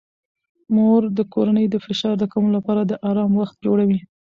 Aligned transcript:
مور 0.75 1.01
د 1.17 1.19
کورنۍ 1.33 1.65
د 1.69 1.75
فشار 1.85 2.17
کمولو 2.31 2.55
لپاره 2.59 2.81
د 2.85 2.93
آرام 3.09 3.31
وخت 3.41 3.55
جوړوي. 3.65 3.99